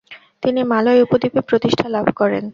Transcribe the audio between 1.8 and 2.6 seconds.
লাভ করেন।